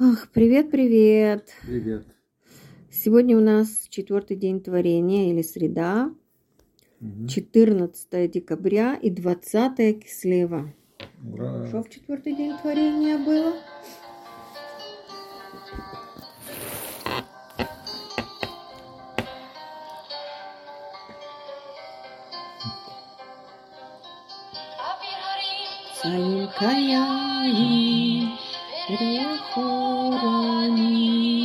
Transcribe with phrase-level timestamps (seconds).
[0.00, 1.48] Ах, привет, привет.
[1.62, 2.06] Привет.
[2.90, 6.14] Сегодня у нас четвертый день творения или среда,
[7.00, 7.26] Мгм.
[7.26, 10.72] 14 декабря и 20 кислева.
[11.32, 11.66] Ура.
[11.66, 13.54] Что в четвертый день творения было?
[26.00, 26.48] Цаим
[28.88, 31.37] 空に。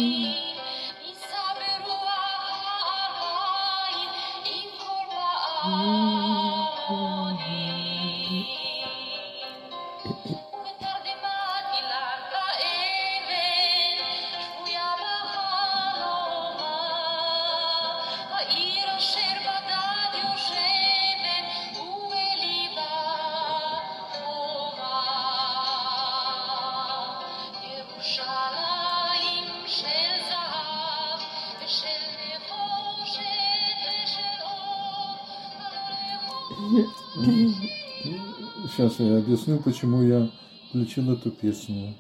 [38.76, 40.32] Сейчас я объясню, почему я
[40.68, 41.94] включил эту песню.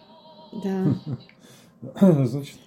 [0.63, 0.95] Да.
[2.25, 2.57] Значит,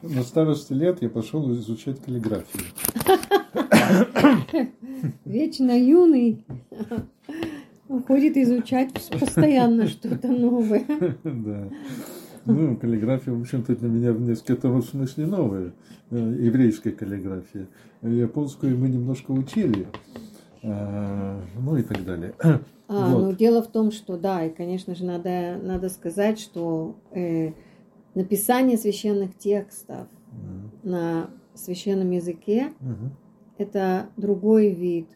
[0.00, 2.64] на старости лет я пошел изучать каллиграфию.
[5.26, 6.42] Вечно юный.
[7.86, 10.86] Уходит изучать постоянно что-то новое.
[11.22, 11.68] Да.
[12.46, 15.74] Ну, каллиграфия, в общем-то, для меня в несколько смысле новая.
[16.10, 17.68] Э, Еврейская каллиграфия.
[18.00, 19.86] Японскую мы немножко учили.
[20.62, 22.34] А, Ну и так далее.
[22.42, 22.58] А,
[22.88, 23.20] Вот.
[23.20, 27.52] ну дело в том, что да, и, конечно же, надо, надо сказать, что э,
[28.14, 30.70] написание священных текстов Мгм.
[30.82, 33.10] на священном языке Мгм.
[33.58, 35.08] это другой вид.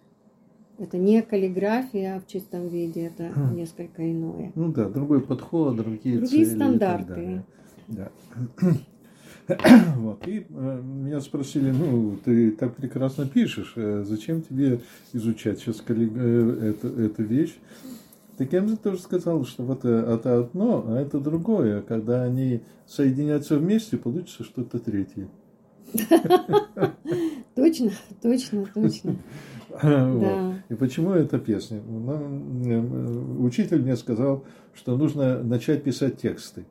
[0.79, 3.55] Это не каллиграфия в чистом виде, это Хм.
[3.55, 4.51] несколько иное.
[4.57, 7.07] Ну да, другой подход, другие, Другие цели и так стандарты.
[7.07, 7.45] далее.
[7.89, 8.09] Да.
[9.97, 10.27] Вот.
[10.27, 14.81] И э, меня спросили, ну, ты так прекрасно пишешь, э, зачем тебе
[15.13, 17.55] изучать сейчас э, это, эту вещь?
[18.37, 21.83] Так я им тоже сказал, что вот это одно, а это другое.
[21.83, 25.29] Когда они соединятся вместе, получится что-то третье.
[27.55, 29.17] Точно, точно, точно.
[29.83, 30.55] Вот.
[30.69, 31.79] И почему эта песня?
[31.79, 32.85] Э,
[33.39, 36.65] Учитель мне сказал, что нужно начать писать тексты.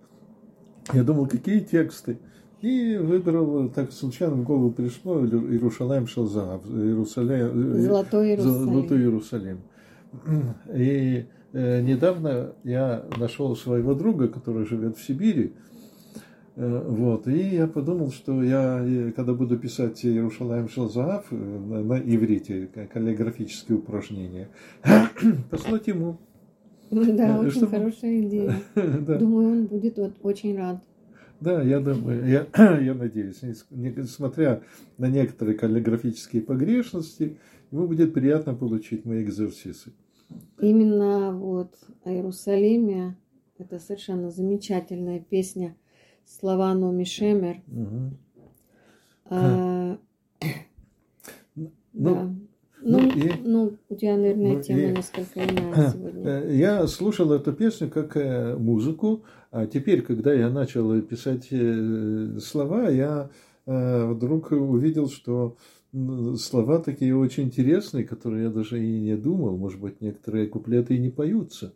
[0.93, 2.17] Я думал, какие тексты?
[2.63, 8.65] И выбрал, так случайно в голову пришло, Иерушалаем Шалзаав, Иерусалим, Золотой Иерусалим.
[8.65, 9.57] Золотой Иерусалим.
[10.73, 15.53] И э, недавно я нашел своего друга, который живет в Сибири,
[16.55, 17.27] Э, Вот.
[17.27, 22.69] И я подумал, что я, э, когда буду писать Иерушалаем Шалзаав э, на, на иврите,
[22.93, 24.49] каллиграфические упражнения,
[25.49, 26.17] послать ему.
[26.91, 28.55] Да, Э, очень чтобы- хорошая идея.
[28.75, 29.17] да.
[29.17, 30.77] Думаю, он будет вот очень рад.
[31.39, 32.47] Да, я думаю, я,
[32.81, 34.61] я надеюсь, нес- несмотря
[34.97, 37.37] на некоторые каллиграфические погрешности,
[37.71, 39.91] ему будет приятно получить мои экзерсисы.
[40.59, 43.17] Именно вот о Иерусалиме
[43.57, 45.75] это совершенно замечательная песня
[46.25, 47.57] слова Номи Шемер.
[49.25, 49.97] А,
[51.55, 51.69] Ну,
[52.15, 52.23] да.
[52.81, 56.23] ну Ну, и- ну, у тебя, наверное, ну тема и- несколько иная сегодня.
[56.27, 62.39] Э, Я слушал эту песню как э, музыку, а теперь, когда я начал писать э,
[62.39, 63.29] слова, я
[63.67, 65.57] э, вдруг увидел, что
[66.37, 69.55] слова такие очень интересные, которые я даже и не думал.
[69.55, 71.75] Может быть, некоторые куплеты и не поются.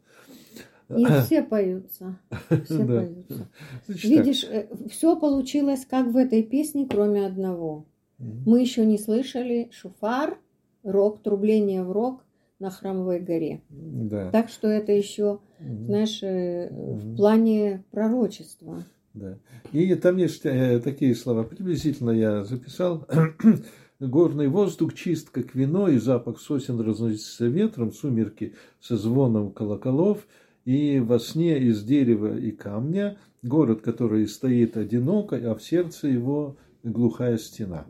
[0.90, 2.18] И все поются.
[2.66, 3.02] Все Да.
[3.02, 3.50] поются.
[3.86, 4.46] Значит Видишь,
[4.90, 7.86] все получилось как в этой песне, кроме одного.
[8.18, 8.28] так.
[8.28, 8.44] Мгм.
[8.48, 10.40] Мы еще не слышали шуфар,
[10.82, 12.24] рог, трубление в рог
[12.60, 13.62] на храмовой горе.
[13.70, 14.32] Да.
[14.32, 18.84] Так что это еще, знаешь, э, в плане пророчества.
[19.14, 19.38] Да.
[19.72, 23.08] И там есть э, такие слова, приблизительно я записал.
[24.00, 30.28] Горный воздух чист, как вино, и запах сосен разносится ветром, сумерки со звоном колоколов,
[30.66, 36.58] и во сне из дерева и камня город, который стоит одиноко, а в сердце его
[36.84, 37.88] глухая стена.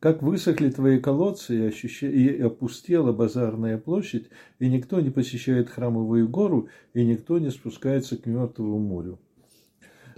[0.00, 4.28] Как высохли твои колодцы и, ощуща- и опустела базарная площадь,
[4.60, 9.18] и никто не посещает храмовую гору, и никто не спускается к мертвому морю.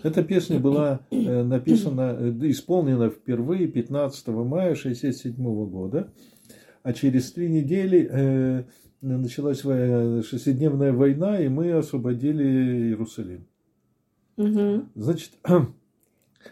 [0.03, 5.35] Эта песня была э, написана, э, исполнена впервые 15 мая 1967
[5.67, 6.13] года,
[6.83, 8.65] а через три недели э,
[9.01, 12.45] началась шестидневная война, и мы освободили
[12.89, 13.47] Иерусалим.
[14.37, 14.91] Мгм.
[14.95, 15.33] Значит,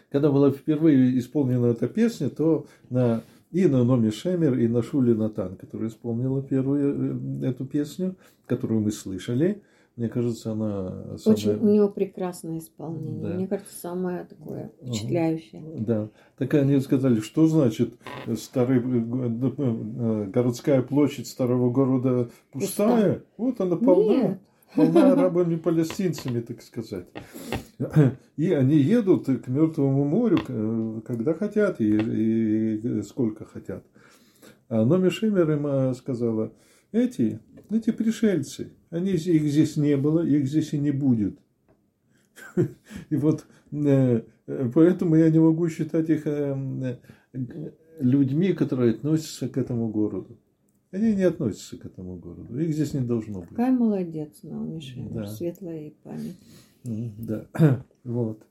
[0.09, 5.13] когда была впервые исполнена эта песня, то на и на Номи Шемер, и на Шули
[5.13, 8.15] Натан, которая исполнила первую э, эту песню,
[8.45, 9.63] которую мы слышали,
[9.95, 11.59] Мне кажется, она Очень, самая...
[11.59, 13.21] у него прекрасное исполнение.
[13.21, 13.35] Да.
[13.35, 15.63] Мне кажется, самое такое впечатляющее.
[15.79, 16.09] Да.
[16.37, 17.95] Так они сказали, что значит
[18.27, 23.23] э, старый, э, городская площадь старого города пустая?
[23.37, 24.13] Вот она полна.
[24.13, 24.39] Нет.
[24.75, 27.07] Полна арабами-палестинцами, так сказать.
[28.37, 33.85] И они едут к Мертвому морю, э, когда хотят и, и сколько хотят.
[34.67, 36.53] А Номи Шиммер им э, сказала,
[36.91, 37.39] эти,
[37.69, 41.39] эти пришельцы, они, их здесь не было, их здесь и не будет.
[43.09, 44.21] И вот э,
[44.73, 46.25] поэтому я не могу считать их
[47.99, 50.37] людьми, которые относятся к этому городу.
[50.91, 52.59] Они не относятся к этому городу.
[52.59, 53.49] Их здесь не должно быть.
[53.49, 54.81] Какая молодец, Наоми.
[55.11, 55.27] Да.
[55.27, 56.37] Светлая ей память.
[56.83, 57.45] Да,
[58.03, 58.43] вот.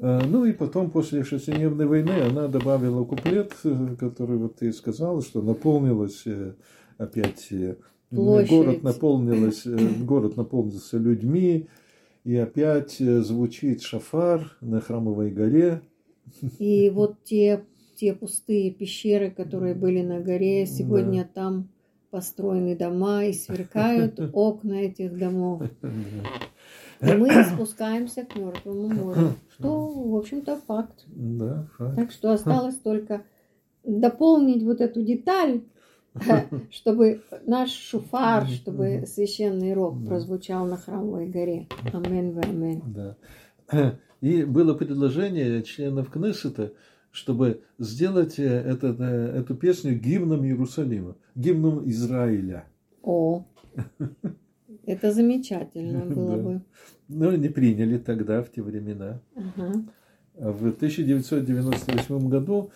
[0.00, 5.22] А, Ну и потом, после шестидневной войны, она добавила куплет, э, который вот ты сказал,
[5.22, 6.54] что наполнилась э,
[6.98, 7.76] опять э,
[8.10, 8.50] Площадь.
[8.50, 9.62] город наполнилась,
[10.00, 11.68] город наполнился людьми,
[12.24, 15.82] и опять звучит шафар на храмовой горе.
[16.58, 21.68] И вот те, те пустые пещеры, которые были на горе, сегодня там
[22.10, 25.62] построены дома и сверкают окна этих домов.
[27.00, 29.34] И мы спускаемся к Мертвому морю.
[29.50, 31.04] Что, в общем-то, факт.
[31.06, 31.96] Да, факт.
[31.96, 33.24] Так что осталось только
[33.84, 35.62] дополнить вот эту деталь,
[36.70, 40.08] чтобы наш шуфар, чтобы священный рог Да.
[40.08, 41.68] прозвучал на храмовой горе.
[41.92, 42.82] Амен, в амен.
[42.86, 43.16] Да.
[44.22, 46.72] И было предложение членов Кнессета,
[47.16, 52.66] чтобы сделать э, этот, э, эту песню гимном Иерусалима, гимном Израиля.
[53.02, 53.46] О,
[54.84, 56.42] это замечательно было Да.
[56.42, 56.62] бы.
[57.08, 59.20] Но не приняли тогда, в те времена.
[59.34, 59.84] Ага.
[60.38, 62.70] А В 1998 году,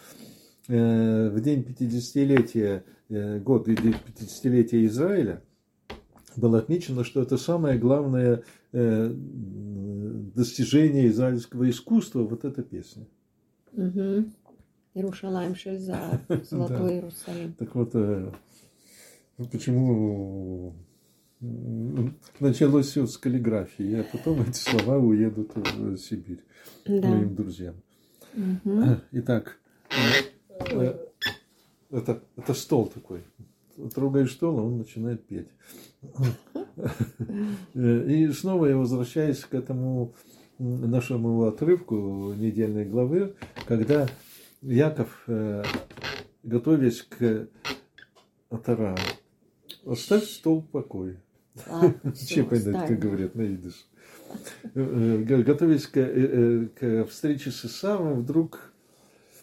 [0.68, 5.42] э, в день 50-летия, э, год и день 50-летия Израиля,
[6.36, 9.12] было отмечено, что это самое главное э,
[10.34, 13.06] достижение израильского искусства, вот эта песня.
[13.72, 14.32] Мгм.
[14.94, 16.20] Иерушалаем Шельзар,
[16.50, 17.52] Золотой Иерусалим.
[17.54, 18.32] Так вот, э,
[19.38, 20.74] ну, почему
[22.40, 26.42] началось все с каллиграфии, а потом эти слова уедут в Сибирь
[26.86, 27.08] Да.
[27.08, 27.76] моим друзьям.
[29.12, 29.58] Итак,
[30.70, 30.98] э,
[31.90, 33.22] это, это стол такой.
[33.94, 35.48] Трогаешь стол, а он начинает петь.
[37.74, 40.14] Э, И снова я возвращаюсь к этому
[40.60, 43.34] нашему отрывку недельной главы,
[43.66, 44.08] когда
[44.60, 45.64] Яков, э,
[46.42, 47.48] готовясь к
[48.50, 48.96] Атара,
[49.86, 51.22] оставь стол в покое.
[52.26, 53.86] Чепайнет, как говорят на идыш.
[54.74, 55.94] Э, э, Готовясь к,
[56.78, 58.72] к встрече с Исавом, вдруг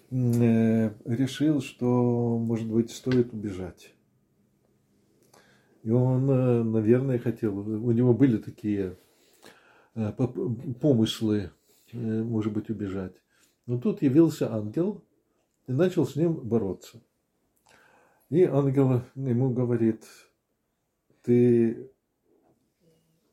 [0.10, 3.94] решил, что, может быть, стоит убежать.
[5.84, 8.96] И он, наверное, хотел, у него были такие
[10.80, 11.52] помыслы,
[11.92, 13.14] э, может быть, убежать.
[13.66, 15.04] Но тут явился ангел
[15.68, 17.02] и начал с ним бороться.
[18.30, 20.06] И ангел ему говорит,
[21.24, 21.92] ты,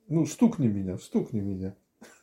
[0.09, 1.77] ну, стукни меня, стукни меня.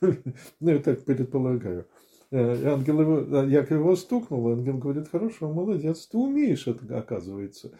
[0.60, 1.88] Ну, я так предполагаю.
[2.32, 7.72] Э, и Ангел его, Яков его стукнул, ангел говорит, хорошо, молодец, ты умеешь это, оказывается.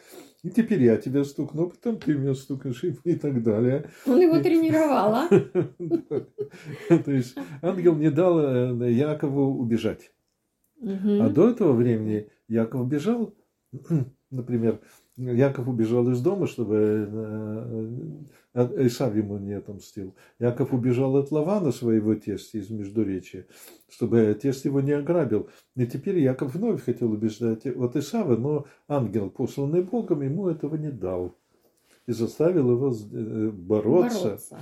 [0.42, 3.90] И теперь я тебя стукну, а потом ты меня стукнешь и, и так далее.
[4.06, 5.28] Он его тренировал, а?
[7.02, 10.12] То есть ангел не дал э, Якову убежать.
[10.82, 13.34] А до этого времени Яков бежал,
[14.30, 14.80] например,
[15.16, 17.08] Яков убежал из дома, чтобы
[18.54, 20.14] э, Исав ему не отомстил.
[20.38, 23.46] Яков убежал от Лавана, своего тестя из Междуречия,
[23.90, 25.50] чтобы тесть его не ограбил.
[25.76, 30.90] И теперь Яков вновь хотел убеждать от Исава, но ангел, посланный Богом, ему этого не
[30.90, 31.36] дал.
[32.06, 34.24] И заставил его э, бороться.
[34.24, 34.58] Бороться.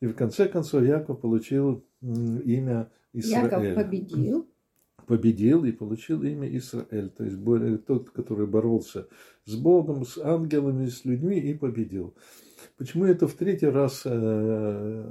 [0.00, 4.46] И в конце концов Яков получил имя Израиль Яков победил.
[5.06, 9.06] Победил и получил имя Израиль, то есть более тот, который боролся
[9.44, 12.14] с Богом, с ангелами, с людьми и победил.
[12.76, 15.04] Почему это в третий раз э,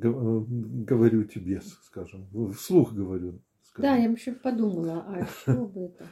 [0.00, 0.44] г-
[0.84, 3.40] говорю тебе, скажем, вслух говорю.
[3.62, 3.82] скажем.
[3.90, 6.04] Да, я вообще подумала, а что бы это?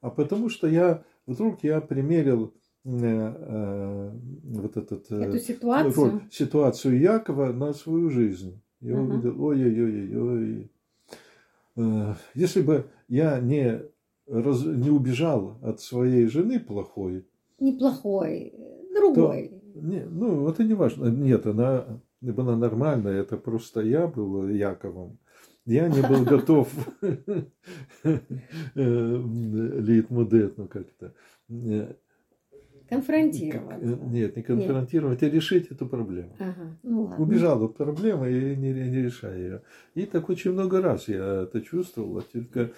[0.00, 2.52] А потому что я вдруг я примерил
[2.84, 4.10] э, э,
[4.44, 6.22] вот этот э, Эту ситуацию.
[6.30, 8.60] ситуацию Якова на свою жизнь.
[8.80, 10.71] Я увидел, ой-ой-ой-ой.
[11.76, 13.82] Э, Если бы я не,
[14.26, 17.26] раз- не убежал от своей жены плохой,
[17.60, 18.52] Неплохой,
[18.94, 19.52] другой.
[19.74, 21.06] не, ну, это не важно.
[21.08, 25.18] Нет, она была нормальная, это просто я был Яковом.
[25.64, 26.68] Я не был готов
[28.74, 31.14] лейтмудет, ну как-то.
[32.92, 33.82] Конфронтировать.
[33.82, 36.36] Э, Нет, не конфронтировать, а решить эту проблему.
[36.38, 37.24] Ага, ну ладно.
[37.24, 39.62] Убежал от проблемы и не, не решая ее.
[39.94, 42.18] И так очень много раз я это чувствовал.
[42.18, 42.72] а Только,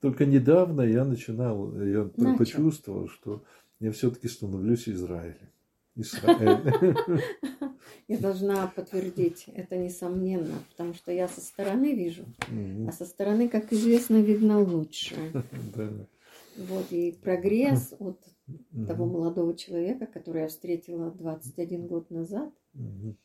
[0.00, 2.36] только недавно я начинал, я Начал.
[2.36, 3.44] почувствовал, что
[3.78, 5.48] я все-таки становлюсь Израилем.
[5.96, 6.58] Израиль.
[8.08, 12.24] Я должна подтвердить это несомненно, потому что я со стороны вижу,
[12.88, 15.14] а со стороны, как известно, видно лучше.
[15.74, 15.88] Да.
[16.56, 18.18] Вот, и прогресс от
[18.70, 18.86] Мгм.
[18.86, 23.16] того молодого человека, которого я встретила 21 год назад, Мгм.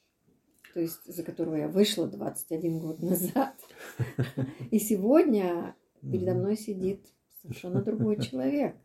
[0.74, 3.55] то есть за которого я вышла 21 год назад.
[4.72, 7.05] И сегодня передо мной сидит
[7.41, 8.75] совершенно другой человек.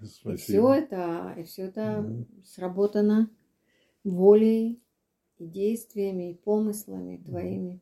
[0.00, 0.36] И Спасибо.
[0.36, 2.26] все это, и все это Мгм.
[2.44, 3.30] сработано
[4.04, 4.82] волей
[5.38, 7.80] и действиями, и помыслами твоими.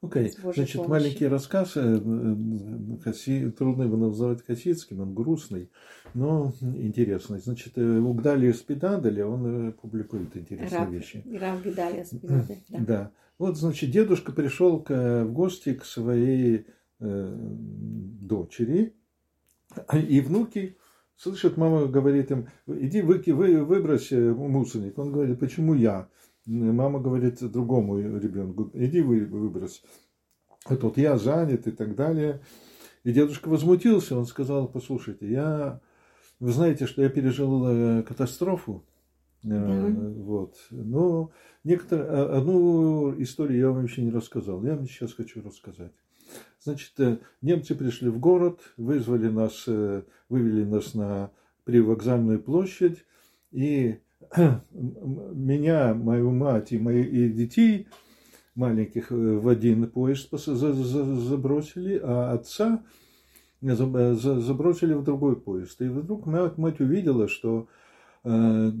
[0.00, 0.90] Окей, с Божьей значит, помощью.
[0.90, 2.00] маленький рассказ, э,
[3.04, 5.70] хаси- трудно его назвать хасидским, он грустный,
[6.14, 7.40] но интересный.
[7.40, 11.24] Значит, э, у Гдалия Спидадаля он э, публикует интересные Раб, вещи.
[11.40, 12.78] Рав Гедалия Спинода, да.
[12.78, 13.10] Да.
[13.38, 16.66] Вот, значит, дедушка пришел к, в гости к своей
[17.00, 17.36] э,
[18.20, 18.94] дочери,
[19.92, 20.76] и внуки
[21.16, 24.98] слышат, мама говорит им, иди выки, вы, выбрось мусорник.
[24.98, 26.08] Он говорит, почему я?
[26.48, 29.82] Мама говорит другому ребенку, иди вы, выбрось.
[30.64, 32.40] А тот, я занят и так далее.
[33.04, 35.80] И дедушка возмутился, он сказал, послушайте, я,
[36.40, 38.84] вы знаете, что я пережил э, катастрофу,
[39.44, 40.10] Э, Да.
[40.20, 41.30] вот, но
[41.62, 45.92] некоторые, а- одну историю я вам еще не рассказал, я вам сейчас хочу рассказать.
[46.60, 51.30] Значит, э, немцы пришли в город, вызвали нас, э, вывели нас на
[51.64, 53.04] привокзальную площадь,
[53.52, 54.00] и
[54.36, 57.88] меня, мою мать и моих и детей
[58.54, 62.82] маленьких э, в один поезд забросили, а отца
[63.60, 65.80] за- за- забросили в другой поезд.
[65.80, 67.68] И вдруг моя мать увидела, что
[68.24, 68.72] э,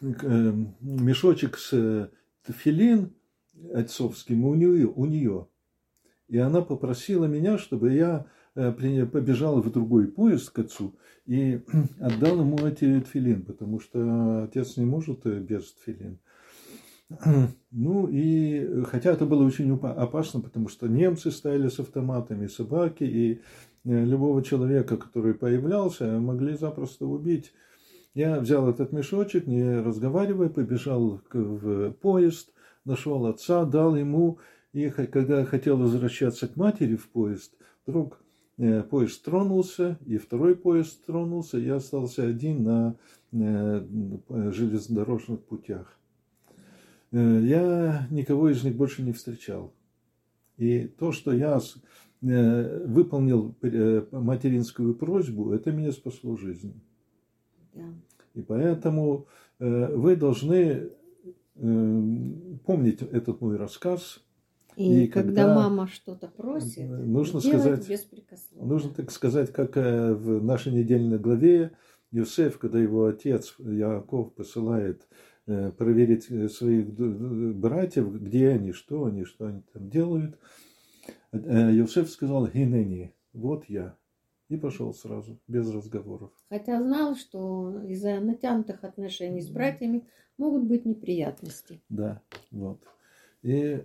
[0.00, 2.08] э, мешочек с э,
[2.46, 3.12] тфилин
[3.72, 5.48] отцовским у нее, у нее.
[6.28, 10.94] И она попросила меня, чтобы я э, побежал в другой поезд к отцу
[11.26, 11.60] и
[12.00, 16.18] отдал ему эти тфилин, потому что отец не может э, без тфилин.
[17.70, 23.04] Ну и э, хотя это было очень опасно, потому что немцы стояли с автоматами, собаки,
[23.04, 23.40] и
[23.84, 27.52] э, любого человека, который появлялся, могли запросто убить.
[28.14, 32.50] Я взял этот мешочек, не разговаривая, побежал в поезд,
[32.84, 34.38] нашел отца, дал ему,
[34.72, 37.54] и когда хотел возвращаться к матери в поезд,
[37.86, 38.23] вдруг э,
[38.56, 42.96] поезд тронулся, и второй поезд тронулся, я остался один на
[43.32, 43.86] э,
[44.52, 45.98] железнодорожных путях.
[47.10, 49.72] Э, Я никого из них больше не встречал.
[50.56, 51.60] И то, что я
[52.22, 56.80] э, выполнил э, материнскую просьбу, это меня спасло жизнь.
[57.74, 57.82] Да.
[58.34, 59.26] И поэтому
[59.58, 60.90] э, вы должны э,
[62.64, 64.23] помнить этот мой рассказ.
[64.76, 68.68] И, И когда, когда, мама что-то просит, нужно сказать- беспрекословно.
[68.72, 71.72] Нужно так сказать, как э, в нашей недельной главе
[72.10, 75.06] Юсеф, когда его отец Яков посылает
[75.46, 80.38] э, проверить э, своих братьев, где они, что они, что они там делают.
[81.32, 83.96] Юсеф сказал, Гинени, вот я.
[84.48, 86.30] И пошел сразу, без разговоров.
[86.48, 90.06] Хотя знал, что из-за натянутых отношений с братьями
[90.38, 91.80] могут быть неприятности.
[91.88, 92.82] Да, вот.
[93.42, 93.84] И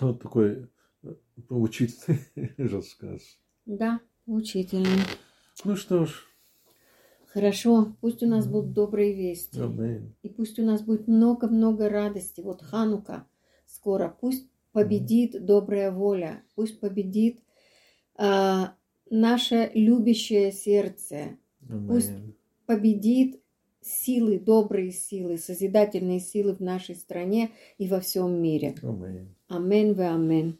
[0.00, 0.68] вот такой
[1.02, 1.14] э,
[1.48, 2.20] поучительный
[2.58, 3.38] рассказ.
[3.66, 5.02] Да, учительный.
[5.64, 6.24] Ну что ж,
[7.34, 9.60] Хорошо, пусть у нас будут добрые вести.
[9.60, 10.14] аминь.
[10.22, 12.40] И пусть у нас будет много-много радости.
[12.40, 13.26] Вот Ханука
[13.66, 14.16] скоро.
[14.20, 16.44] Пусть победит добрая воля.
[16.54, 17.40] Пусть победит
[18.16, 18.76] а,
[19.10, 21.36] наше любящее сердце.
[21.88, 22.36] Пусть Аминь.
[22.66, 23.40] победит
[23.80, 28.76] силы, добрые силы, созидательные силы в нашей стране и во всем мире.
[28.82, 29.33] Аминь.
[29.52, 30.50] אמן ואמן.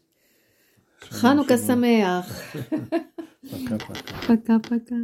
[1.01, 2.55] חנוכה שמח.
[4.27, 4.95] פקה פקה.